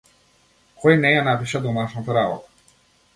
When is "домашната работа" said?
1.67-2.75